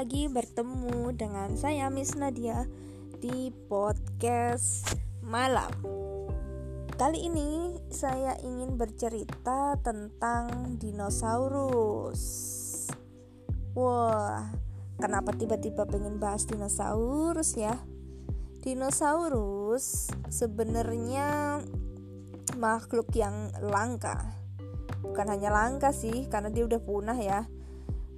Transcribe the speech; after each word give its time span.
lagi 0.00 0.32
bertemu 0.32 1.12
dengan 1.12 1.60
saya 1.60 1.92
Miss 1.92 2.16
Nadia 2.16 2.64
di 3.20 3.52
podcast 3.68 4.96
malam. 5.20 5.68
Kali 6.96 7.28
ini 7.28 7.76
saya 7.92 8.32
ingin 8.40 8.80
bercerita 8.80 9.76
tentang 9.84 10.80
dinosaurus. 10.80 12.22
Wah, 13.76 14.48
kenapa 14.96 15.36
tiba-tiba 15.36 15.84
pengen 15.84 16.16
bahas 16.16 16.48
dinosaurus 16.48 17.60
ya? 17.60 17.76
Dinosaurus 18.64 20.08
sebenarnya 20.32 21.60
makhluk 22.56 23.12
yang 23.12 23.52
langka. 23.60 24.16
Bukan 25.04 25.28
hanya 25.28 25.52
langka 25.52 25.92
sih, 25.92 26.24
karena 26.32 26.48
dia 26.48 26.64
udah 26.64 26.80
punah 26.80 27.20
ya 27.20 27.59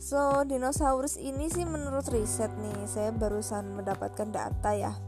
So, 0.03 0.43
dinosaurus 0.43 1.15
ini 1.15 1.47
sih 1.47 1.63
menurut 1.63 2.11
riset 2.11 2.51
nih, 2.59 2.91
saya 2.91 3.15
barusan 3.15 3.79
mendapatkan 3.79 4.35
data 4.35 4.75
ya. 4.75 4.99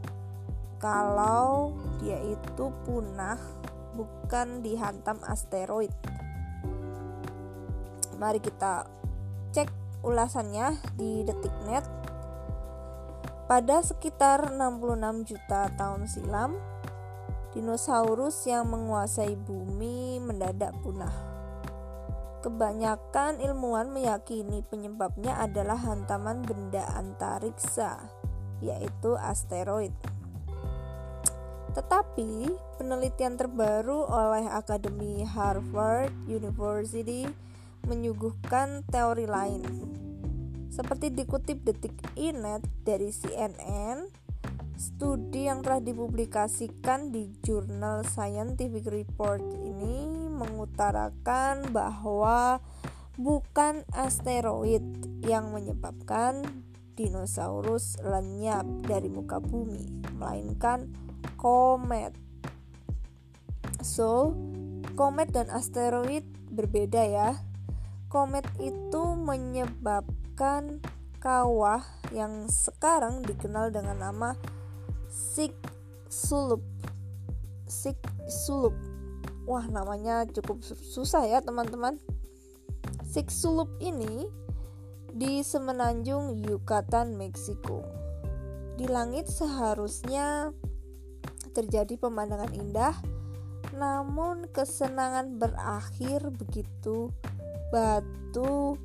Kalau 0.79 1.75
dia 1.99 2.15
itu 2.23 2.71
punah 2.87 3.35
bukan 3.91 4.63
dihantam 4.63 5.19
asteroid. 5.27 5.91
Mari 8.15 8.39
kita 8.39 8.87
cek 9.51 9.67
ulasannya 9.99 10.79
di 10.95 11.27
detiknet. 11.27 11.83
Pada 13.51 13.83
sekitar 13.83 14.55
66 14.55 15.27
juta 15.27 15.75
tahun 15.75 16.07
silam, 16.07 16.55
dinosaurus 17.51 18.47
yang 18.47 18.71
menguasai 18.71 19.35
bumi 19.35 20.23
mendadak 20.23 20.71
punah. 20.79 21.34
Kebanyakan 22.45 23.41
ilmuwan 23.41 23.89
meyakini 23.89 24.61
penyebabnya 24.69 25.33
adalah 25.41 25.81
hantaman 25.81 26.45
benda 26.45 26.85
antariksa, 26.93 28.05
yaitu 28.61 29.17
asteroid. 29.17 29.89
Tetapi, 31.73 32.45
penelitian 32.77 33.33
terbaru 33.33 34.05
oleh 34.05 34.45
Akademi 34.45 35.25
Harvard 35.25 36.13
University 36.29 37.25
menyuguhkan 37.89 38.85
teori 38.93 39.25
lain. 39.25 39.65
Seperti 40.69 41.17
dikutip 41.17 41.65
detik 41.65 41.97
inet 42.13 42.61
dari 42.85 43.09
CNN, 43.09 44.05
studi 44.77 45.49
yang 45.49 45.65
telah 45.65 45.81
dipublikasikan 45.81 47.09
di 47.09 47.25
jurnal 47.41 48.05
Scientific 48.05 48.85
Report 48.85 49.41
ini 49.65 50.14
mengutarakan 50.35 51.71
bahwa 51.71 52.59
bukan 53.15 53.87
asteroid 53.95 54.83
yang 55.23 55.55
menyebabkan 55.55 56.43
dinosaurus 56.95 57.99
lenyap 58.03 58.63
dari 58.87 59.11
muka 59.11 59.39
bumi, 59.39 60.03
melainkan 60.15 60.91
komet. 61.35 62.15
So, 63.83 64.35
komet 64.95 65.31
dan 65.35 65.51
asteroid 65.51 66.23
berbeda 66.51 67.03
ya. 67.03 67.29
Komet 68.07 68.47
itu 68.63 69.03
menyebabkan 69.19 70.79
kawah 71.19 71.83
yang 72.15 72.47
sekarang 72.47 73.23
dikenal 73.27 73.75
dengan 73.75 73.99
nama 74.11 74.39
Sulup. 76.07 76.63
Sik 77.67 77.97
Sulup 78.29 78.94
Wah, 79.45 79.65
namanya 79.69 80.25
cukup 80.25 80.65
susah 80.65 81.25
ya, 81.29 81.39
teman-teman. 81.41 82.01
Sulup 83.31 83.71
ini 83.79 84.27
di 85.15 85.39
semenanjung 85.39 86.43
Yucatan, 86.43 87.15
Meksiko. 87.15 87.79
Di 88.75 88.91
langit 88.91 89.31
seharusnya 89.31 90.51
terjadi 91.55 91.95
pemandangan 91.95 92.51
indah, 92.51 92.91
namun 93.71 94.51
kesenangan 94.51 95.39
berakhir 95.39 96.27
begitu 96.35 97.07
batu 97.71 98.75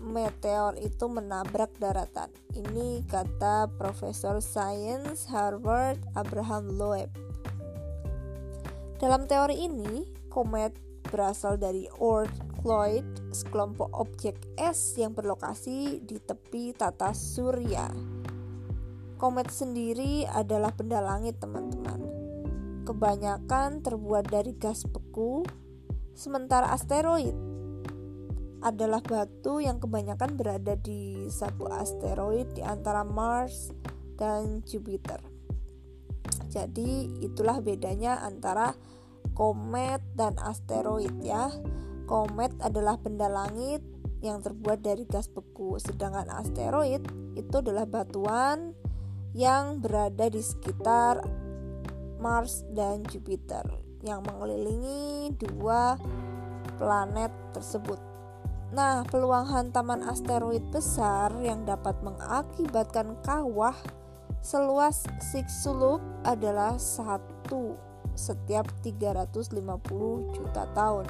meteor 0.00 0.80
itu 0.80 1.04
menabrak 1.04 1.76
daratan. 1.76 2.32
Ini 2.56 3.04
kata 3.04 3.68
Profesor 3.76 4.40
Sains 4.40 5.28
Harvard 5.28 6.00
Abraham 6.16 6.72
Loeb. 6.80 7.25
Dalam 8.96 9.28
teori 9.28 9.60
ini, 9.60 10.08
komet 10.32 10.72
berasal 11.04 11.60
dari 11.60 11.84
Oort 12.00 12.32
Cloyd, 12.64 13.04
sekelompok 13.28 13.92
objek 13.92 14.40
es 14.56 14.96
yang 14.96 15.12
berlokasi 15.12 16.00
di 16.00 16.16
tepi 16.16 16.72
tata 16.72 17.12
surya. 17.12 17.92
Komet 19.20 19.52
sendiri 19.52 20.24
adalah 20.24 20.72
benda 20.72 21.04
langit, 21.04 21.36
teman-teman. 21.36 22.08
Kebanyakan 22.88 23.84
terbuat 23.84 24.32
dari 24.32 24.56
gas 24.56 24.88
beku, 24.88 25.44
sementara 26.16 26.72
asteroid 26.72 27.36
adalah 28.64 29.04
batu 29.04 29.60
yang 29.60 29.76
kebanyakan 29.76 30.40
berada 30.40 30.72
di 30.80 31.28
satu 31.28 31.68
asteroid 31.68 32.48
di 32.56 32.64
antara 32.64 33.04
Mars 33.04 33.68
dan 34.16 34.64
Jupiter. 34.64 35.35
Jadi 36.56 37.20
itulah 37.20 37.60
bedanya 37.60 38.24
antara 38.24 38.72
komet 39.36 40.00
dan 40.16 40.40
asteroid 40.40 41.12
ya. 41.20 41.52
Komet 42.08 42.56
adalah 42.64 42.96
benda 42.96 43.28
langit 43.28 43.84
yang 44.24 44.40
terbuat 44.40 44.80
dari 44.80 45.04
gas 45.04 45.28
beku, 45.28 45.76
sedangkan 45.76 46.32
asteroid 46.32 47.04
itu 47.36 47.54
adalah 47.60 47.84
batuan 47.84 48.72
yang 49.36 49.84
berada 49.84 50.32
di 50.32 50.40
sekitar 50.40 51.20
Mars 52.16 52.64
dan 52.72 53.04
Jupiter 53.04 53.68
yang 54.00 54.24
mengelilingi 54.24 55.36
dua 55.36 56.00
planet 56.80 57.28
tersebut. 57.52 58.00
Nah, 58.72 59.04
peluang 59.04 59.52
hantaman 59.52 60.00
asteroid 60.08 60.64
besar 60.72 61.36
yang 61.44 61.68
dapat 61.68 62.00
mengakibatkan 62.00 63.20
kawah 63.20 63.76
Seluas 64.46 65.02
Chicxulub 65.18 65.98
adalah 66.22 66.78
satu 66.78 67.74
setiap 68.14 68.70
350 68.78 69.58
juta 70.38 70.70
tahun. 70.70 71.02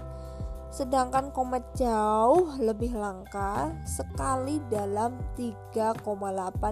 Sedangkan 0.73 1.37
komet 1.37 1.61
jauh 1.77 2.57
lebih 2.57 2.97
langka 2.97 3.77
sekali 3.85 4.57
dalam 4.73 5.21
3,8 5.37 6.01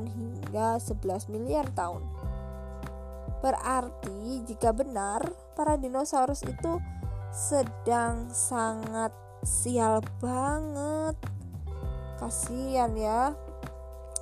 hingga 0.09 0.81
11 0.81 1.29
miliar 1.29 1.69
tahun. 1.77 2.01
Berarti 3.45 4.49
jika 4.49 4.73
benar 4.73 5.21
para 5.53 5.77
dinosaurus 5.77 6.49
itu 6.49 6.81
sedang 7.29 8.33
sangat 8.33 9.13
sial 9.45 10.01
banget. 10.17 11.13
Kasihan 12.17 12.97
ya 12.97 13.37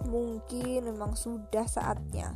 mungkin 0.06 0.88
memang 0.88 1.14
sudah 1.18 1.66
saatnya. 1.66 2.34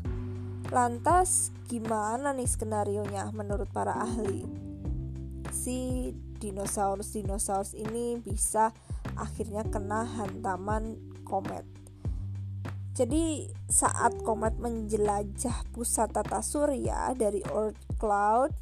Lantas, 0.71 1.55
gimana 1.71 2.35
nih 2.35 2.51
skenario-nya 2.51 3.31
menurut 3.31 3.71
para 3.71 3.95
ahli? 4.03 4.43
Si 5.55 6.11
dinosaurus-dinosaurus 6.43 7.73
ini 7.79 8.19
bisa 8.19 8.75
akhirnya 9.15 9.63
kena 9.67 10.03
hantaman 10.05 10.99
komet. 11.23 11.65
Jadi, 12.97 13.47
saat 13.69 14.25
komet 14.25 14.57
menjelajah 14.57 15.69
pusat 15.71 16.11
tata 16.17 16.41
surya 16.41 17.13
dari 17.13 17.45
Oort 17.53 17.77
Cloud, 18.01 18.57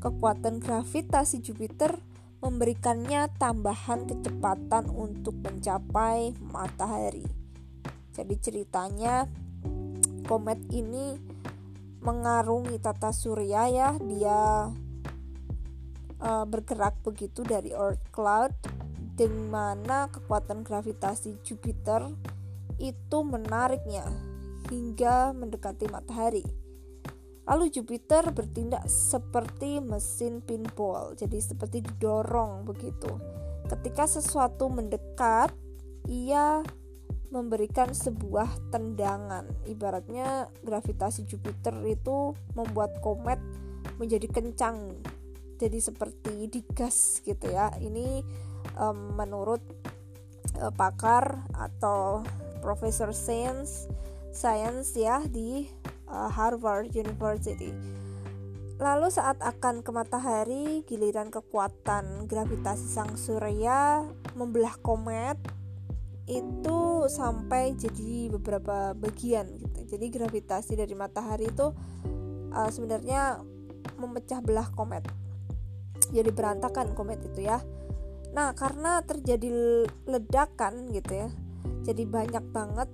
kekuatan 0.00 0.64
gravitasi 0.64 1.44
Jupiter 1.44 2.00
memberikannya 2.40 3.28
tambahan 3.36 4.08
kecepatan 4.08 4.88
untuk 4.92 5.36
mencapai 5.44 6.32
matahari. 6.40 7.45
Jadi 8.16 8.34
ceritanya 8.40 9.28
komet 10.24 10.56
ini 10.72 11.20
mengarungi 12.00 12.80
tata 12.80 13.12
surya 13.12 13.68
ya, 13.68 13.88
dia 14.00 14.72
uh, 16.24 16.44
bergerak 16.48 16.96
begitu 17.04 17.44
dari 17.44 17.76
Earth 17.76 18.08
cloud 18.08 18.56
di 19.16 19.28
mana 19.28 20.08
kekuatan 20.08 20.64
gravitasi 20.64 21.44
Jupiter 21.44 22.08
itu 22.80 23.18
menariknya 23.20 24.04
hingga 24.68 25.36
mendekati 25.36 25.88
matahari. 25.88 26.44
Lalu 27.46 27.70
Jupiter 27.70 28.26
bertindak 28.34 28.84
seperti 28.90 29.78
mesin 29.78 30.42
pinball, 30.42 31.14
jadi 31.14 31.38
seperti 31.38 31.78
didorong 31.84 32.66
begitu. 32.66 33.06
Ketika 33.70 34.10
sesuatu 34.10 34.66
mendekat, 34.66 35.54
ia 36.10 36.66
memberikan 37.30 37.90
sebuah 37.90 38.70
tendangan. 38.70 39.46
Ibaratnya 39.66 40.50
gravitasi 40.62 41.26
Jupiter 41.26 41.74
itu 41.86 42.32
membuat 42.54 42.98
komet 43.02 43.38
menjadi 43.98 44.28
kencang. 44.30 44.94
Jadi 45.56 45.78
seperti 45.80 46.46
digas 46.52 47.24
gitu 47.24 47.48
ya. 47.48 47.72
Ini 47.80 48.20
um, 48.76 49.16
menurut 49.16 49.62
uh, 50.60 50.72
pakar 50.72 51.44
atau 51.56 52.22
profesor 52.60 53.14
sains 53.14 53.88
science 54.36 54.92
ya 54.92 55.24
di 55.24 55.64
uh, 56.12 56.28
Harvard 56.28 56.92
University. 56.92 57.72
Lalu 58.76 59.08
saat 59.08 59.40
akan 59.40 59.80
ke 59.80 59.88
matahari, 59.88 60.84
giliran 60.84 61.32
kekuatan 61.32 62.28
gravitasi 62.28 62.84
sang 62.84 63.16
surya 63.16 64.04
membelah 64.36 64.76
komet 64.84 65.40
itu 66.26 67.06
sampai 67.06 67.78
jadi 67.78 68.34
beberapa 68.34 68.92
bagian 68.98 69.46
gitu. 69.62 69.96
Jadi 69.96 70.06
gravitasi 70.10 70.74
dari 70.74 70.94
matahari 70.98 71.46
itu 71.46 71.70
uh, 72.50 72.70
sebenarnya 72.70 73.38
memecah 73.94 74.42
belah 74.42 74.66
komet. 74.74 75.06
Jadi 76.10 76.30
berantakan 76.34 76.98
komet 76.98 77.22
itu 77.22 77.46
ya. 77.46 77.62
Nah, 78.34 78.52
karena 78.52 79.00
terjadi 79.06 79.48
ledakan 80.04 80.90
gitu 80.92 81.12
ya. 81.14 81.28
Jadi 81.86 82.02
banyak 82.02 82.44
banget 82.50 82.90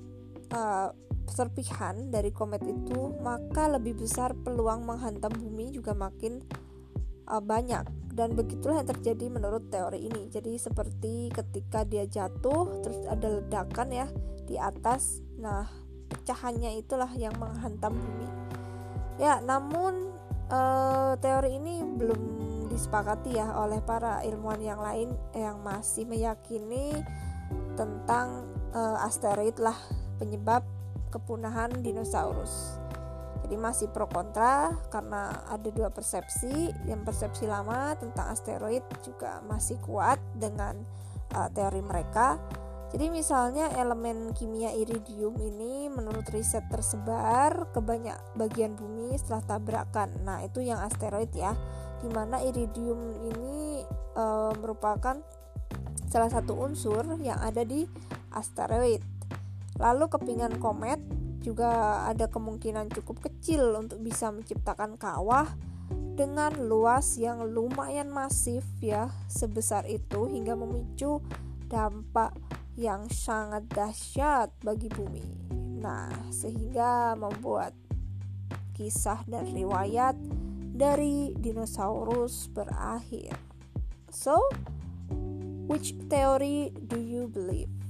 uh, 0.52 0.92
serpihan 1.24 2.12
dari 2.12 2.28
komet 2.30 2.60
itu, 2.68 3.16
maka 3.24 3.66
lebih 3.72 3.96
besar 3.96 4.36
peluang 4.36 4.84
menghantam 4.84 5.32
bumi 5.32 5.72
juga 5.72 5.96
makin 5.96 6.44
uh, 7.28 7.42
banyak. 7.42 7.84
Dan 8.12 8.36
begitulah 8.36 8.84
yang 8.84 8.90
terjadi 8.92 9.32
menurut 9.32 9.72
teori 9.72 10.04
ini. 10.04 10.28
Jadi 10.28 10.60
seperti 10.60 11.32
ketika 11.32 11.82
dia 11.88 12.04
jatuh, 12.04 12.84
terus 12.84 13.00
ada 13.08 13.40
ledakan 13.40 13.88
ya 13.88 14.06
di 14.44 14.60
atas. 14.60 15.24
Nah, 15.40 15.64
pecahannya 16.12 16.76
itulah 16.76 17.08
yang 17.16 17.32
menghantam 17.40 17.96
bumi. 17.96 18.28
Ya, 19.16 19.40
namun 19.40 20.12
uh, 20.52 21.16
teori 21.20 21.56
ini 21.56 21.80
belum 21.80 22.20
disepakati 22.68 23.36
ya 23.36 23.52
oleh 23.56 23.80
para 23.84 24.24
ilmuwan 24.24 24.60
yang 24.60 24.80
lain 24.80 25.12
yang 25.36 25.60
masih 25.60 26.08
meyakini 26.08 26.96
tentang 27.76 28.48
uh, 28.72 29.04
asteroid 29.04 29.56
lah 29.60 29.76
penyebab 30.16 30.64
kepunahan 31.12 31.68
dinosaurus. 31.84 32.71
Jadi 33.42 33.56
masih 33.56 33.88
pro 33.88 34.06
kontra 34.06 34.76
karena 34.92 35.44
ada 35.48 35.68
dua 35.72 35.88
persepsi. 35.88 36.70
Yang 36.84 37.00
persepsi 37.08 37.44
lama 37.48 37.96
tentang 37.96 38.28
asteroid 38.30 38.84
juga 39.02 39.40
masih 39.48 39.80
kuat 39.82 40.20
dengan 40.36 40.78
uh, 41.34 41.48
teori 41.50 41.80
mereka. 41.80 42.36
Jadi 42.92 43.08
misalnya 43.08 43.72
elemen 43.80 44.36
kimia 44.36 44.68
iridium 44.76 45.40
ini 45.40 45.88
menurut 45.88 46.28
riset 46.28 46.68
tersebar 46.68 47.72
ke 47.72 47.80
banyak 47.80 48.36
bagian 48.36 48.76
bumi 48.76 49.16
setelah 49.16 49.56
tabrakan. 49.56 50.12
Nah, 50.28 50.44
itu 50.44 50.60
yang 50.60 50.76
asteroid 50.84 51.32
ya. 51.32 51.56
Di 52.04 52.08
mana 52.12 52.44
iridium 52.44 53.16
ini 53.32 53.80
e, 54.12 54.24
merupakan 54.60 55.16
salah 56.12 56.28
satu 56.28 56.52
unsur 56.52 57.16
yang 57.24 57.40
ada 57.40 57.64
di 57.64 57.88
asteroid. 58.28 59.00
Lalu 59.80 60.12
kepingan 60.12 60.60
komet 60.60 61.00
juga 61.42 62.02
ada 62.06 62.30
kemungkinan 62.30 62.88
cukup 62.94 63.28
kecil 63.28 63.74
untuk 63.76 64.00
bisa 64.00 64.30
menciptakan 64.30 64.94
kawah 64.96 65.50
dengan 66.14 66.54
luas 66.62 67.18
yang 67.18 67.42
lumayan 67.50 68.08
masif 68.12 68.62
ya 68.78 69.10
sebesar 69.26 69.88
itu 69.90 70.30
hingga 70.30 70.54
memicu 70.54 71.18
dampak 71.66 72.36
yang 72.78 73.08
sangat 73.10 73.66
dahsyat 73.68 74.52
bagi 74.62 74.88
bumi. 74.92 75.24
Nah, 75.82 76.08
sehingga 76.30 77.18
membuat 77.18 77.74
kisah 78.76 79.20
dan 79.28 79.50
riwayat 79.50 80.16
dari 80.72 81.36
dinosaurus 81.36 82.48
berakhir. 82.48 83.36
So, 84.08 84.40
which 85.68 85.96
theory 86.08 86.72
do 86.76 87.00
you 87.00 87.28
believe? 87.28 87.81